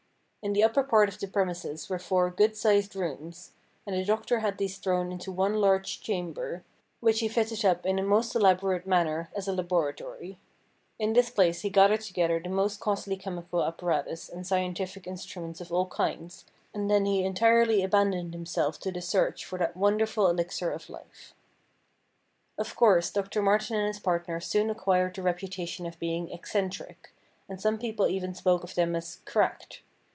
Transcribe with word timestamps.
In 0.43 0.53
the 0.53 0.63
upper 0.63 0.81
part 0.81 1.07
of 1.07 1.19
the 1.19 1.27
premises 1.27 1.87
were 1.87 1.99
four 1.99 2.31
good 2.31 2.57
sized 2.57 2.95
rooms, 2.95 3.51
and 3.85 3.95
the 3.95 4.03
doctor 4.03 4.39
had 4.39 4.57
these 4.57 4.79
thrown 4.79 5.11
into 5.11 5.31
one 5.31 5.53
large 5.61 6.01
chamber, 6.01 6.63
which 6.99 7.19
he 7.19 7.27
fitted 7.27 7.63
up 7.63 7.85
in 7.85 7.99
a 7.99 8.03
most 8.03 8.33
elaborate 8.35 8.87
manner 8.87 9.29
as 9.35 9.47
a 9.47 9.53
laboratory. 9.53 10.39
In 10.97 11.13
this 11.13 11.29
place 11.29 11.61
be 11.61 11.69
gathered 11.69 12.01
together 12.01 12.39
the 12.39 12.49
most 12.49 12.79
costly 12.79 13.17
chemical 13.17 13.63
apparatus 13.63 14.29
THE 14.29 14.43
STRANGE 14.43 14.47
STORY 14.47 14.65
OF 14.65 14.73
DR. 14.73 15.09
MARTIN 15.11 15.17
309 15.17 15.45
and 15.45 15.57
scientific 15.57 15.61
instruments 15.61 15.61
of 15.61 15.71
all 15.71 15.85
kinds, 15.85 16.45
and 16.73 16.89
then 16.89 17.05
lie 17.05 17.23
entirely 17.23 17.83
abandoned 17.83 18.33
himself 18.33 18.79
to 18.79 18.91
the 18.91 18.99
search 18.99 19.45
for 19.45 19.59
that 19.59 19.77
wonderful 19.77 20.27
elixir 20.27 20.71
of 20.71 20.89
life. 20.89 21.35
Of 22.57 22.75
course 22.75 23.11
Dr. 23.11 23.43
Martin 23.43 23.75
and 23.77 23.85
his 23.85 23.99
partner 23.99 24.39
soon 24.39 24.71
acquired 24.71 25.13
the 25.13 25.21
reputation 25.21 25.85
of 25.85 25.99
being 25.99 26.31
eccentric, 26.31 27.13
and 27.47 27.61
some 27.61 27.77
people 27.77 28.07
even 28.07 28.33
spoke 28.33 28.63
of 28.63 28.73
them 28.73 28.95
as' 28.95 29.19
cracked.' 29.25 29.83